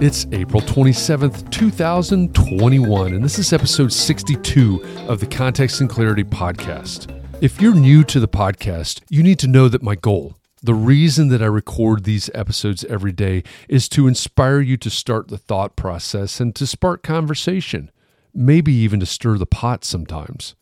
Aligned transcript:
It's 0.00 0.28
April 0.30 0.62
27th, 0.62 1.50
2021, 1.50 3.14
and 3.14 3.24
this 3.24 3.36
is 3.36 3.52
episode 3.52 3.92
62 3.92 4.80
of 5.08 5.18
the 5.18 5.26
Context 5.26 5.80
and 5.80 5.90
Clarity 5.90 6.22
podcast. 6.22 7.12
If 7.40 7.60
you're 7.60 7.74
new 7.74 8.04
to 8.04 8.20
the 8.20 8.28
podcast, 8.28 9.00
you 9.08 9.24
need 9.24 9.40
to 9.40 9.48
know 9.48 9.66
that 9.66 9.82
my 9.82 9.96
goal, 9.96 10.36
the 10.62 10.72
reason 10.72 11.30
that 11.30 11.42
I 11.42 11.46
record 11.46 12.04
these 12.04 12.30
episodes 12.32 12.84
every 12.84 13.10
day, 13.10 13.42
is 13.68 13.88
to 13.88 14.06
inspire 14.06 14.60
you 14.60 14.76
to 14.76 14.88
start 14.88 15.26
the 15.26 15.36
thought 15.36 15.74
process 15.74 16.38
and 16.38 16.54
to 16.54 16.64
spark 16.64 17.02
conversation, 17.02 17.90
maybe 18.32 18.72
even 18.72 19.00
to 19.00 19.06
stir 19.06 19.36
the 19.36 19.46
pot 19.46 19.84
sometimes. 19.84 20.54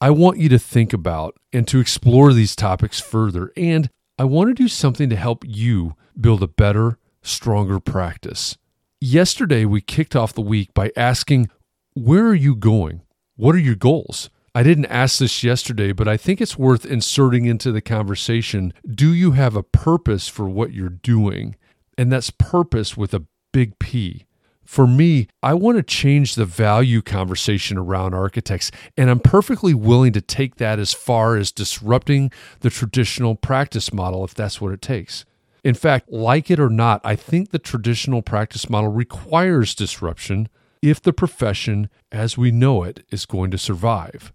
I 0.00 0.08
want 0.08 0.38
you 0.38 0.48
to 0.48 0.58
think 0.58 0.94
about 0.94 1.36
and 1.52 1.68
to 1.68 1.78
explore 1.78 2.32
these 2.32 2.56
topics 2.56 3.00
further, 3.00 3.52
and 3.54 3.90
I 4.18 4.24
want 4.24 4.48
to 4.48 4.54
do 4.54 4.66
something 4.66 5.10
to 5.10 5.16
help 5.16 5.44
you 5.46 5.94
build 6.18 6.42
a 6.42 6.48
better, 6.48 6.96
stronger 7.20 7.80
practice. 7.80 8.56
Yesterday, 9.00 9.64
we 9.64 9.80
kicked 9.80 10.16
off 10.16 10.32
the 10.32 10.40
week 10.40 10.74
by 10.74 10.90
asking, 10.96 11.48
Where 11.94 12.26
are 12.26 12.34
you 12.34 12.56
going? 12.56 13.02
What 13.36 13.54
are 13.54 13.60
your 13.60 13.76
goals? 13.76 14.28
I 14.56 14.64
didn't 14.64 14.86
ask 14.86 15.20
this 15.20 15.44
yesterday, 15.44 15.92
but 15.92 16.08
I 16.08 16.16
think 16.16 16.40
it's 16.40 16.58
worth 16.58 16.84
inserting 16.84 17.44
into 17.44 17.70
the 17.70 17.80
conversation. 17.80 18.72
Do 18.84 19.14
you 19.14 19.32
have 19.32 19.54
a 19.54 19.62
purpose 19.62 20.26
for 20.26 20.48
what 20.48 20.72
you're 20.72 20.88
doing? 20.88 21.54
And 21.96 22.10
that's 22.10 22.30
purpose 22.30 22.96
with 22.96 23.14
a 23.14 23.26
big 23.52 23.78
P. 23.78 24.26
For 24.64 24.88
me, 24.88 25.28
I 25.44 25.54
want 25.54 25.76
to 25.76 25.84
change 25.84 26.34
the 26.34 26.44
value 26.44 27.00
conversation 27.00 27.78
around 27.78 28.14
architects, 28.14 28.72
and 28.96 29.10
I'm 29.10 29.20
perfectly 29.20 29.74
willing 29.74 30.12
to 30.14 30.20
take 30.20 30.56
that 30.56 30.80
as 30.80 30.92
far 30.92 31.36
as 31.36 31.52
disrupting 31.52 32.32
the 32.60 32.70
traditional 32.70 33.36
practice 33.36 33.92
model 33.92 34.24
if 34.24 34.34
that's 34.34 34.60
what 34.60 34.72
it 34.72 34.82
takes. 34.82 35.24
In 35.64 35.74
fact, 35.74 36.10
like 36.10 36.50
it 36.50 36.60
or 36.60 36.70
not, 36.70 37.00
I 37.04 37.16
think 37.16 37.50
the 37.50 37.58
traditional 37.58 38.22
practice 38.22 38.70
model 38.70 38.90
requires 38.90 39.74
disruption 39.74 40.48
if 40.82 41.02
the 41.02 41.12
profession 41.12 41.90
as 42.12 42.38
we 42.38 42.50
know 42.50 42.82
it 42.84 43.04
is 43.10 43.26
going 43.26 43.50
to 43.50 43.58
survive. 43.58 44.32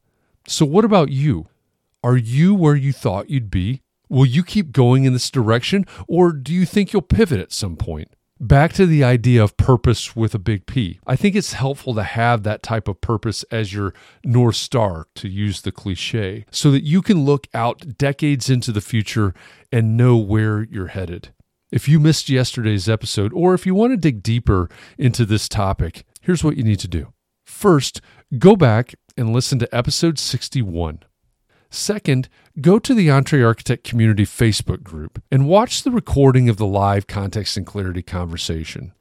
So, 0.47 0.66
what 0.66 0.85
about 0.85 1.09
you? 1.09 1.47
Are 2.03 2.17
you 2.17 2.53
where 2.53 2.75
you 2.75 2.91
thought 2.91 3.29
you'd 3.29 3.50
be? 3.50 3.81
Will 4.09 4.25
you 4.25 4.44
keep 4.44 4.72
going 4.73 5.06
in 5.06 5.13
this 5.13 5.31
direction, 5.31 5.85
or 6.07 6.34
do 6.34 6.53
you 6.53 6.66
think 6.66 6.91
you'll 6.91 7.01
pivot 7.01 7.40
at 7.40 7.53
some 7.53 7.78
point? 7.78 8.13
Back 8.40 8.74
to 8.74 8.88
the 8.88 9.04
idea 9.04 9.44
of 9.44 9.58
purpose 9.58 10.16
with 10.16 10.34
a 10.34 10.40
big 10.40 10.66
P. 10.66 11.00
I 11.06 11.16
think 11.16 11.36
it's 11.36 11.54
helpful 11.54 11.94
to 11.94 12.04
have 12.04 12.44
that 12.44 12.64
type 12.64 12.88
of 12.88 13.00
purpose 13.00 13.44
as 13.52 13.74
your 13.74 13.94
North 14.26 14.56
Star, 14.56 15.08
to 15.16 15.30
use 15.30 15.62
the 15.62 15.72
cliche, 15.72 16.46
so 16.50 16.72
that 16.72 16.84
you 16.84 17.04
can 17.04 17.26
look 17.26 17.48
out 17.54 17.98
decades 17.98 18.50
into 18.50 18.72
the 18.72 18.82
future 18.82 19.36
and 19.72 19.96
know 19.96 20.18
where 20.18 20.64
you're 20.64 20.88
headed. 20.88 21.32
If 21.72 21.88
you 21.88 22.00
missed 22.00 22.28
yesterday's 22.28 22.90
episode, 22.90 23.32
or 23.34 23.53
if 23.53 23.66
you 23.66 23.76
want 23.76 23.94
to 23.94 23.97
dig 23.97 24.24
deeper 24.24 24.68
into 24.97 25.26
this 25.26 25.47
topic, 25.47 26.03
here's 26.20 26.44
what 26.44 26.58
you 26.58 26.64
need 26.64 26.79
to 26.79 26.88
do. 26.88 27.14
First, 27.46 28.02
go 28.40 28.56
back 28.56 28.96
and 29.16 29.32
listen 29.32 29.59
to 29.59 29.76
episode 29.76 30.18
61. 30.18 31.03
Second, 31.73 32.29
go 32.61 32.78
to 32.78 32.93
the 32.93 33.09
Entre 33.09 33.43
Architect 33.43 33.84
Community 33.84 34.25
Facebook 34.25 34.84
group 34.84 35.20
and 35.31 35.47
watch 35.47 35.81
the 35.81 35.90
recording 35.90 36.47
of 36.47 36.58
the 36.58 36.67
live 36.67 37.08
context 37.08 37.58
and 37.58 37.66
clarity 37.66 38.03
conversation. 38.03 38.93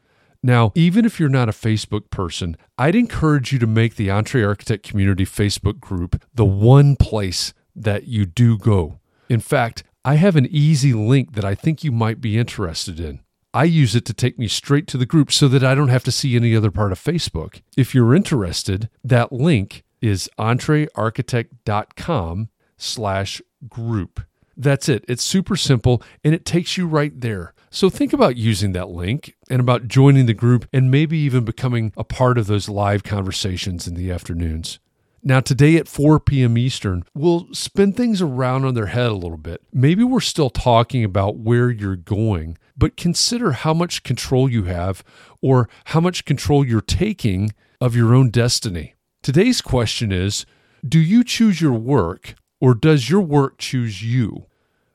Now, 0.43 0.73
even 0.75 1.05
if 1.05 1.21
you're 1.21 1.29
not 1.29 1.51
a 1.51 1.53
Facebook 1.53 2.09
person, 2.09 2.57
I'd 2.79 2.97
encourage 2.97 3.53
you 3.53 3.59
to 3.59 3.67
make 3.67 3.97
the 3.97 4.11
Entre 4.11 4.43
Architect 4.43 4.89
Community 4.89 5.27
Facebook 5.27 5.81
group 5.81 6.25
the 6.35 6.47
one 6.47 6.97
place 6.97 7.53
that 7.77 8.09
you 8.09 8.25
do 8.25 8.57
go. 8.57 9.01
In 9.29 9.41
fact, 9.41 9.83
I 10.03 10.15
have 10.15 10.37
an 10.37 10.49
easy 10.51 10.95
link 10.95 11.35
that 11.35 11.45
I 11.45 11.55
think 11.55 11.85
you 11.85 11.93
might 11.93 12.23
be 12.23 12.39
interested 12.39 12.99
in. 12.99 13.21
I 13.53 13.65
use 13.65 13.95
it 13.95 14.07
to 14.07 14.15
take 14.15 14.39
me 14.39 14.49
straight 14.49 14.87
to 14.89 14.97
the 14.97 15.05
group 15.05 15.31
so 15.31 15.47
that 15.49 15.63
I 15.63 15.75
don't 15.75 15.89
have 15.89 16.05
to 16.05 16.13
see 16.13 16.37
any 16.37 16.57
other 16.57 16.71
part 16.71 16.91
of 16.91 16.99
Facebook. 16.99 17.61
If 17.77 17.95
you're 17.95 18.15
interested, 18.15 18.89
that 19.05 19.31
link 19.31 19.85
is 20.01 20.31
entrearchitect.com 20.39 22.49
slash 22.83 23.41
group. 23.69 24.21
That's 24.57 24.89
it. 24.89 25.05
It's 25.09 25.25
super 25.25 25.57
simple 25.57 26.03
and 26.23 26.35
it 26.35 26.45
takes 26.45 26.77
you 26.77 26.87
right 26.87 27.19
there. 27.19 27.55
So 27.71 27.89
think 27.89 28.13
about 28.13 28.37
using 28.37 28.73
that 28.73 28.91
link 28.91 29.35
and 29.49 29.61
about 29.61 29.89
joining 29.89 30.27
the 30.27 30.35
group 30.35 30.69
and 30.73 30.91
maybe 30.91 31.17
even 31.19 31.45
becoming 31.45 31.93
a 31.97 32.05
part 32.05 32.37
of 32.37 32.47
those 32.47 32.69
live 32.69 33.03
conversations 33.03 33.89
in 33.89 33.95
the 33.95 34.11
afternoons. 34.11 34.79
Now, 35.25 35.39
today 35.41 35.77
at 35.77 35.87
4 35.87 36.19
p.m. 36.19 36.59
Eastern, 36.59 37.05
we'll 37.15 37.47
spin 37.53 37.93
things 37.93 38.21
around 38.21 38.65
on 38.65 38.75
their 38.75 38.87
head 38.87 39.07
a 39.07 39.15
little 39.15 39.37
bit. 39.37 39.63
Maybe 39.73 40.03
we're 40.03 40.19
still 40.19 40.51
talking 40.51 41.05
about 41.05 41.37
where 41.37 41.71
you're 41.71 41.95
going, 41.95 42.59
but 42.77 42.97
consider 42.97 43.53
how 43.53 43.73
much 43.73 44.03
control 44.03 44.51
you 44.51 44.65
have 44.65 45.05
or 45.41 45.69
how 45.87 46.01
much 46.01 46.25
control 46.25 46.67
you're 46.67 46.81
taking 46.81 47.55
of 47.81 47.95
your 47.95 48.15
own 48.15 48.31
destiny. 48.31 48.97
Today's 49.23 49.61
question 49.63 50.11
is 50.11 50.45
Do 50.87 50.99
you 50.99 51.23
choose 51.23 51.61
your 51.61 51.73
work 51.73 52.35
or 52.63 52.77
does 52.77 53.11
your 53.11 53.21
work 53.21 53.59
choose 53.59 54.05
you? 54.05 54.47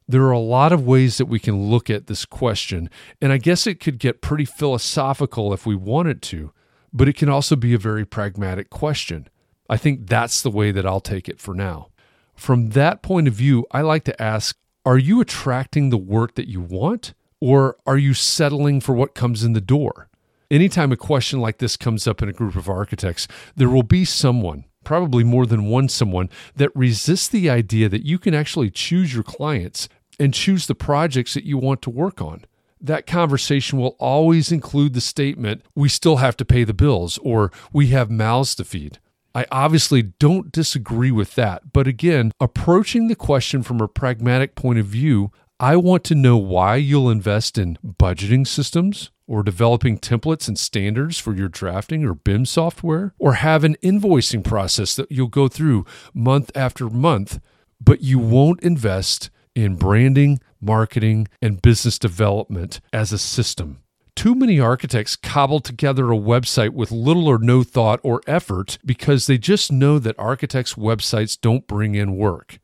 There 0.07 0.23
are 0.23 0.31
a 0.31 0.39
lot 0.39 0.71
of 0.71 0.87
ways 0.87 1.17
that 1.17 1.25
we 1.25 1.37
can 1.37 1.69
look 1.69 1.89
at 1.89 2.07
this 2.07 2.23
question, 2.23 2.89
and 3.21 3.33
I 3.33 3.37
guess 3.37 3.67
it 3.67 3.81
could 3.81 3.99
get 3.99 4.21
pretty 4.21 4.45
philosophical 4.45 5.51
if 5.51 5.65
we 5.65 5.75
wanted 5.75 6.21
to, 6.23 6.53
but 6.93 7.09
it 7.09 7.17
can 7.17 7.27
also 7.27 7.57
be 7.57 7.73
a 7.73 7.77
very 7.77 8.05
pragmatic 8.05 8.69
question. 8.69 9.27
I 9.69 9.75
think 9.75 10.07
that's 10.07 10.41
the 10.41 10.49
way 10.49 10.71
that 10.71 10.85
I'll 10.85 11.01
take 11.01 11.27
it 11.27 11.41
for 11.41 11.53
now. 11.53 11.89
From 12.35 12.69
that 12.69 13.01
point 13.01 13.27
of 13.27 13.33
view, 13.33 13.65
I 13.71 13.81
like 13.81 14.05
to 14.05 14.21
ask 14.21 14.57
Are 14.85 14.97
you 14.97 15.19
attracting 15.19 15.89
the 15.89 15.97
work 15.97 16.35
that 16.35 16.47
you 16.47 16.61
want, 16.61 17.13
or 17.41 17.75
are 17.85 17.97
you 17.97 18.13
settling 18.13 18.79
for 18.79 18.95
what 18.95 19.13
comes 19.13 19.43
in 19.43 19.51
the 19.51 19.59
door? 19.59 20.07
Anytime 20.49 20.93
a 20.93 20.97
question 20.97 21.41
like 21.41 21.57
this 21.57 21.75
comes 21.75 22.07
up 22.07 22.23
in 22.23 22.29
a 22.29 22.33
group 22.33 22.55
of 22.55 22.69
architects, 22.69 23.27
there 23.57 23.67
will 23.67 23.83
be 23.83 24.05
someone, 24.05 24.63
probably 24.87 25.21
more 25.21 25.45
than 25.45 25.65
one 25.65 25.89
someone, 25.89 26.29
that 26.55 26.73
resists 26.73 27.27
the 27.27 27.49
idea 27.49 27.89
that 27.89 28.05
you 28.05 28.17
can 28.17 28.33
actually 28.33 28.69
choose 28.69 29.13
your 29.13 29.21
clients 29.21 29.89
and 30.17 30.33
choose 30.33 30.65
the 30.65 30.73
projects 30.73 31.33
that 31.33 31.43
you 31.43 31.57
want 31.57 31.81
to 31.81 31.89
work 31.89 32.21
on. 32.21 32.45
That 32.79 33.05
conversation 33.05 33.79
will 33.79 33.97
always 33.99 34.49
include 34.49 34.93
the 34.93 35.01
statement, 35.01 35.61
we 35.75 35.89
still 35.89 36.17
have 36.17 36.37
to 36.37 36.45
pay 36.45 36.63
the 36.63 36.73
bills, 36.73 37.17
or 37.17 37.51
we 37.73 37.87
have 37.87 38.09
mouths 38.09 38.55
to 38.55 38.63
feed. 38.63 38.99
I 39.35 39.45
obviously 39.51 40.03
don't 40.03 40.53
disagree 40.53 41.11
with 41.11 41.35
that. 41.35 41.73
But 41.73 41.85
again, 41.85 42.31
approaching 42.39 43.09
the 43.09 43.15
question 43.15 43.63
from 43.63 43.81
a 43.81 43.89
pragmatic 43.89 44.55
point 44.55 44.79
of 44.79 44.85
view, 44.85 45.33
I 45.59 45.75
want 45.75 46.05
to 46.05 46.15
know 46.15 46.37
why 46.37 46.77
you'll 46.77 47.09
invest 47.09 47.57
in 47.57 47.77
budgeting 47.83 48.47
systems 48.47 49.11
or 49.27 49.43
developing 49.43 49.99
templates 49.99 50.47
and 50.47 50.57
standards 50.57 51.19
for 51.19 51.35
your 51.35 51.49
drafting 51.49 52.05
or 52.05 52.13
BIM 52.13 52.45
software, 52.45 53.13
or 53.19 53.33
have 53.33 53.63
an 53.63 53.75
invoicing 53.83 54.43
process 54.43 54.95
that 54.95 55.11
you'll 55.11 55.27
go 55.27 55.47
through 55.47 55.85
month 56.13 56.49
after 56.55 56.89
month, 56.89 57.39
but 57.79 58.01
you 58.01 58.17
won't 58.17 58.63
invest 58.63 59.29
in 59.53 59.75
branding, 59.75 60.39
marketing, 60.61 61.27
and 61.41 61.61
business 61.61 61.99
development 61.99 62.79
as 62.93 63.11
a 63.11 63.17
system. 63.17 63.81
Too 64.15 64.33
many 64.33 64.59
architects 64.59 65.15
cobble 65.15 65.59
together 65.59 66.11
a 66.11 66.17
website 66.17 66.71
with 66.71 66.91
little 66.91 67.27
or 67.27 67.37
no 67.37 67.61
thought 67.61 67.99
or 68.01 68.21
effort 68.25 68.79
because 68.83 69.27
they 69.27 69.37
just 69.37 69.71
know 69.71 69.99
that 69.99 70.17
architects' 70.17 70.73
websites 70.73 71.39
don't 71.39 71.67
bring 71.67 71.93
in 71.93 72.17
work. 72.17 72.57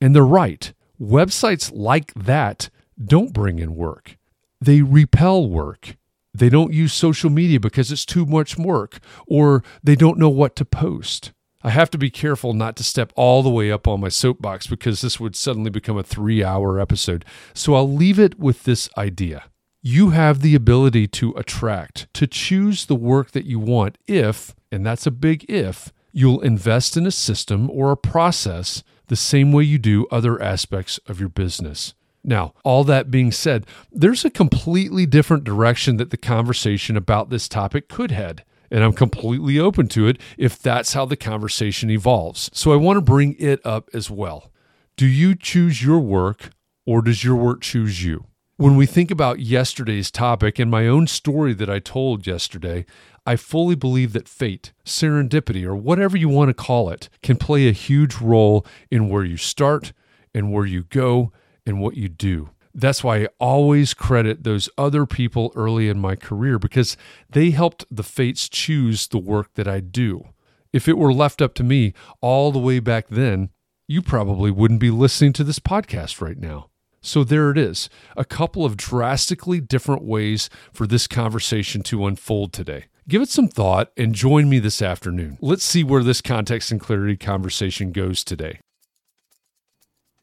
And 0.00 0.14
they're 0.14 0.22
right. 0.24 0.72
Websites 1.00 1.72
like 1.74 2.14
that 2.14 2.70
don't 3.02 3.32
bring 3.32 3.58
in 3.58 3.74
work, 3.74 4.18
they 4.60 4.82
repel 4.82 5.48
work. 5.48 5.96
They 6.32 6.48
don't 6.48 6.72
use 6.72 6.92
social 6.92 7.30
media 7.30 7.60
because 7.60 7.90
it's 7.90 8.06
too 8.06 8.24
much 8.26 8.56
work, 8.56 8.98
or 9.26 9.64
they 9.82 9.96
don't 9.96 10.18
know 10.18 10.28
what 10.28 10.56
to 10.56 10.64
post. 10.64 11.32
I 11.62 11.70
have 11.70 11.90
to 11.90 11.98
be 11.98 12.10
careful 12.10 12.54
not 12.54 12.76
to 12.76 12.84
step 12.84 13.12
all 13.16 13.42
the 13.42 13.50
way 13.50 13.70
up 13.70 13.86
on 13.86 14.00
my 14.00 14.08
soapbox 14.08 14.66
because 14.66 15.00
this 15.00 15.20
would 15.20 15.36
suddenly 15.36 15.70
become 15.70 15.98
a 15.98 16.02
three 16.02 16.42
hour 16.42 16.80
episode. 16.80 17.24
So 17.52 17.74
I'll 17.74 17.92
leave 17.92 18.18
it 18.18 18.38
with 18.38 18.64
this 18.64 18.88
idea 18.96 19.44
you 19.82 20.10
have 20.10 20.40
the 20.40 20.54
ability 20.54 21.06
to 21.06 21.32
attract, 21.32 22.12
to 22.14 22.26
choose 22.26 22.84
the 22.84 22.94
work 22.94 23.30
that 23.30 23.46
you 23.46 23.58
want 23.58 23.96
if, 24.06 24.54
and 24.70 24.84
that's 24.84 25.06
a 25.06 25.10
big 25.10 25.44
if, 25.48 25.92
you'll 26.12 26.40
invest 26.40 26.96
in 26.96 27.06
a 27.06 27.10
system 27.10 27.70
or 27.70 27.90
a 27.90 27.96
process 27.96 28.82
the 29.06 29.16
same 29.16 29.52
way 29.52 29.64
you 29.64 29.78
do 29.78 30.06
other 30.10 30.40
aspects 30.40 30.98
of 31.06 31.18
your 31.18 31.28
business. 31.28 31.94
Now, 32.22 32.52
all 32.64 32.84
that 32.84 33.10
being 33.10 33.32
said, 33.32 33.66
there's 33.90 34.24
a 34.24 34.30
completely 34.30 35.06
different 35.06 35.44
direction 35.44 35.96
that 35.96 36.10
the 36.10 36.16
conversation 36.16 36.96
about 36.96 37.30
this 37.30 37.48
topic 37.48 37.88
could 37.88 38.10
head. 38.10 38.44
And 38.70 38.84
I'm 38.84 38.92
completely 38.92 39.58
open 39.58 39.88
to 39.88 40.06
it 40.06 40.20
if 40.38 40.58
that's 40.58 40.92
how 40.92 41.04
the 41.04 41.16
conversation 41.16 41.90
evolves. 41.90 42.50
So 42.52 42.72
I 42.72 42.76
want 42.76 42.98
to 42.98 43.00
bring 43.00 43.34
it 43.38 43.64
up 43.64 43.88
as 43.92 44.10
well. 44.10 44.52
Do 44.96 45.06
you 45.06 45.34
choose 45.34 45.82
your 45.82 45.98
work 45.98 46.50
or 46.86 47.02
does 47.02 47.24
your 47.24 47.36
work 47.36 47.62
choose 47.62 48.04
you? 48.04 48.26
When 48.58 48.76
we 48.76 48.84
think 48.84 49.10
about 49.10 49.40
yesterday's 49.40 50.10
topic 50.10 50.58
and 50.58 50.70
my 50.70 50.86
own 50.86 51.06
story 51.06 51.54
that 51.54 51.70
I 51.70 51.78
told 51.78 52.26
yesterday, 52.26 52.84
I 53.26 53.36
fully 53.36 53.74
believe 53.74 54.12
that 54.12 54.28
fate, 54.28 54.72
serendipity, 54.84 55.64
or 55.64 55.74
whatever 55.74 56.16
you 56.16 56.28
want 56.28 56.50
to 56.50 56.54
call 56.54 56.90
it, 56.90 57.08
can 57.22 57.36
play 57.36 57.68
a 57.68 57.72
huge 57.72 58.16
role 58.16 58.66
in 58.90 59.08
where 59.08 59.24
you 59.24 59.38
start 59.38 59.92
and 60.34 60.52
where 60.52 60.66
you 60.66 60.82
go 60.84 61.32
and 61.66 61.80
what 61.80 61.96
you 61.96 62.08
do. 62.08 62.50
That's 62.74 63.02
why 63.02 63.22
I 63.22 63.28
always 63.38 63.94
credit 63.94 64.44
those 64.44 64.68
other 64.78 65.04
people 65.06 65.52
early 65.56 65.88
in 65.88 65.98
my 65.98 66.14
career 66.14 66.58
because 66.58 66.96
they 67.28 67.50
helped 67.50 67.84
the 67.90 68.04
fates 68.04 68.48
choose 68.48 69.08
the 69.08 69.18
work 69.18 69.54
that 69.54 69.66
I 69.66 69.80
do. 69.80 70.28
If 70.72 70.86
it 70.86 70.96
were 70.96 71.12
left 71.12 71.42
up 71.42 71.54
to 71.54 71.64
me 71.64 71.94
all 72.20 72.52
the 72.52 72.60
way 72.60 72.78
back 72.78 73.08
then, 73.08 73.50
you 73.88 74.02
probably 74.02 74.52
wouldn't 74.52 74.78
be 74.78 74.90
listening 74.90 75.32
to 75.34 75.44
this 75.44 75.58
podcast 75.58 76.20
right 76.20 76.38
now. 76.38 76.68
So 77.02 77.24
there 77.24 77.50
it 77.50 77.58
is, 77.58 77.88
a 78.16 78.24
couple 78.24 78.64
of 78.64 78.76
drastically 78.76 79.60
different 79.60 80.04
ways 80.04 80.50
for 80.72 80.86
this 80.86 81.06
conversation 81.06 81.82
to 81.84 82.06
unfold 82.06 82.52
today. 82.52 82.84
Give 83.08 83.22
it 83.22 83.30
some 83.30 83.48
thought 83.48 83.90
and 83.96 84.14
join 84.14 84.48
me 84.48 84.60
this 84.60 84.80
afternoon. 84.80 85.38
Let's 85.40 85.64
see 85.64 85.82
where 85.82 86.04
this 86.04 86.20
context 86.20 86.70
and 86.70 86.80
clarity 86.80 87.16
conversation 87.16 87.90
goes 87.90 88.22
today. 88.22 88.60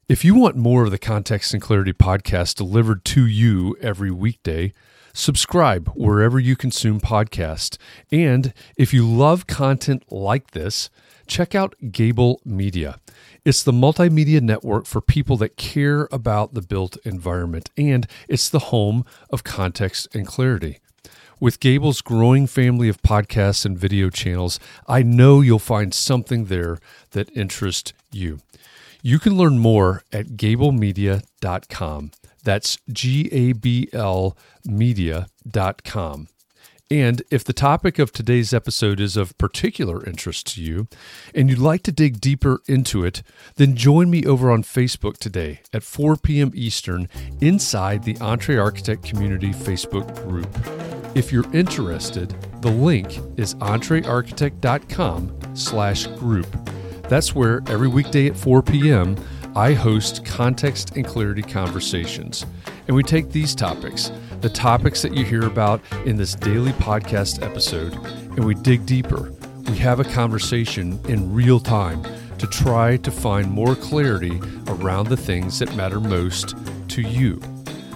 If 0.09 0.24
you 0.24 0.36
want 0.36 0.56
more 0.56 0.86
of 0.86 0.92
the 0.92 0.98
Context 0.98 1.54
and 1.54 1.62
Clarity 1.62 1.92
podcast 1.92 2.56
delivered 2.56 3.04
to 3.04 3.25
you 3.25 3.75
every 3.81 4.09
weekday, 4.09 4.74
subscribe 5.12 5.89
wherever 5.95 6.39
you 6.39 6.56
consume 6.56 7.01
podcasts. 7.01 7.77
And 8.09 8.54
if 8.77 8.94
you 8.94 9.06
love 9.06 9.48
content 9.48 10.09
like 10.09 10.51
this, 10.51 10.89
check 11.27 11.54
out 11.54 11.75
Gable 11.92 12.39
Media. 12.45 13.01
It's 13.44 13.63
the 13.63 13.74
multimedia 13.74 14.39
network 14.39 14.86
for 14.86 15.01
people 15.01 15.36
that 15.38 15.57
care 15.57 16.07
about 16.10 16.53
the 16.53 16.62
built 16.62 16.95
environment, 17.03 17.69
and 17.75 18.07
it's 18.30 18.48
the 18.48 18.60
home 18.60 19.03
of 19.30 19.44
context 19.44 20.07
and 20.15 20.25
clarity. 20.25 20.79
With 21.39 21.60
Gable's 21.60 22.01
growing 22.01 22.48
family 22.48 22.89
of 22.89 23.03
podcasts 23.03 23.63
and 23.63 23.77
video 23.77 24.10
channels, 24.10 24.60
I 24.88 25.03
know 25.03 25.41
you'll 25.41 25.60
find 25.60 25.94
something 25.94 26.46
there 26.46 26.79
that 27.12 27.36
interests 27.38 27.94
you. 28.12 28.39
You 29.03 29.20
can 29.20 29.38
learn 29.38 29.60
more 29.60 30.01
at 30.12 30.29
gablemedia.com. 30.29 32.12
That's 32.44 32.79
G 32.91 33.29
A 33.32 33.53
B 33.53 33.88
L 33.94 34.36
media.com. 34.65 36.27
And 36.89 37.22
if 37.29 37.44
the 37.44 37.53
topic 37.53 38.00
of 38.00 38.13
today's 38.13 38.53
episode 38.53 39.00
is 39.00 39.17
of 39.17 39.38
particular 39.38 40.03
interest 40.06 40.56
to 40.56 40.62
you 40.62 40.88
and 41.36 41.50
you'd 41.50 41.60
like 41.60 41.84
to 41.84 41.91
dig 41.91 42.22
deeper 42.22 42.62
into 42.65 43.03
it, 43.03 43.22
then 43.58 43.75
join 43.75 44.10
me 44.10 44.25
over 44.25 44.50
on 44.50 44.63
Facebook 44.63 45.17
today 45.17 45.60
at 45.74 45.84
4 45.84 46.15
p.m. 46.15 46.51
Eastern 46.56 47.10
inside 47.41 48.03
the 48.03 48.15
EntreArchitect 48.15 49.03
Community 49.03 49.50
Facebook 49.50 50.15
group. 50.25 50.87
If 51.17 51.31
you're 51.31 51.51
interested, 51.51 52.29
the 52.62 52.69
link 52.69 53.17
is 53.38 53.55
entrearchitect.com 53.55 55.55
slash 55.55 56.05
group. 56.05 56.45
That's 57.09 57.33
where 57.33 57.63
every 57.65 57.88
weekday 57.88 58.27
at 58.27 58.38
4 58.38 58.62
p.m. 58.62 59.17
I 59.55 59.74
host 59.74 60.24
context 60.24 60.95
and 60.95 61.03
clarity 61.03 61.41
conversations. 61.41 62.45
And 62.86 62.95
we 62.95 63.01
take 63.01 63.31
these 63.31 63.55
topics, 63.55 64.12
the 64.41 64.50
topics 64.50 65.01
that 65.01 65.15
you 65.15 65.25
hear 65.25 65.47
about 65.47 65.81
in 66.05 66.17
this 66.17 66.36
daily 66.36 66.74
podcast 66.74 67.43
episode, 67.43 67.95
and 68.36 68.45
we 68.45 68.53
dig 68.53 68.86
deeper. 68.86 69.33
We 69.69 69.77
have 69.79 70.00
a 70.00 70.03
conversation 70.03 71.00
in 71.07 71.33
real 71.33 71.59
time 71.59 72.05
to 72.38 72.45
try 72.45 72.97
to 72.97 73.09
find 73.09 73.50
more 73.50 73.75
clarity 73.75 74.39
around 74.67 75.07
the 75.07 75.17
things 75.17 75.57
that 75.57 75.75
matter 75.75 76.00
most 76.00 76.53
to 76.89 77.01
you. 77.01 77.41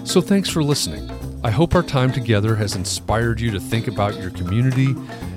So 0.02 0.20
thanks 0.20 0.48
for 0.48 0.64
listening. 0.64 1.08
I 1.44 1.50
hope 1.50 1.74
our 1.74 1.82
time 1.82 2.12
together 2.12 2.54
has 2.54 2.76
inspired 2.76 3.40
you 3.40 3.50
to 3.50 3.58
think 3.58 3.88
about 3.88 4.16
your 4.20 4.30
community 4.30 4.94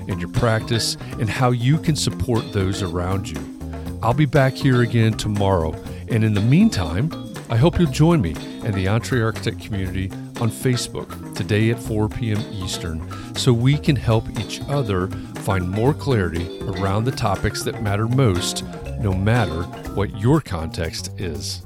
and 0.08 0.20
your 0.20 0.30
practice 0.30 0.96
and 1.18 1.28
how 1.28 1.50
you 1.50 1.78
can 1.78 1.96
support 1.96 2.52
those 2.52 2.80
around 2.80 3.28
you. 3.28 3.40
I'll 4.04 4.14
be 4.14 4.24
back 4.24 4.54
here 4.54 4.82
again 4.82 5.14
tomorrow. 5.14 5.72
And 6.08 6.22
in 6.22 6.32
the 6.32 6.40
meantime, 6.40 7.10
I 7.50 7.56
hope 7.56 7.80
you'll 7.80 7.90
join 7.90 8.20
me 8.20 8.36
and 8.62 8.72
the 8.72 8.86
EntreArchitect 8.86 9.64
community 9.64 10.12
on 10.40 10.48
Facebook 10.48 11.34
today 11.34 11.70
at 11.70 11.78
4 11.80 12.08
p.m. 12.08 12.40
Eastern 12.52 13.02
so 13.34 13.52
we 13.52 13.76
can 13.76 13.96
help 13.96 14.28
each 14.38 14.60
other 14.68 15.08
find 15.42 15.68
more 15.68 15.92
clarity 15.92 16.60
around 16.62 17.04
the 17.04 17.10
topics 17.10 17.64
that 17.64 17.82
matter 17.82 18.06
most, 18.06 18.64
no 19.00 19.12
matter 19.12 19.64
what 19.94 20.16
your 20.20 20.40
context 20.40 21.10
is. 21.18 21.65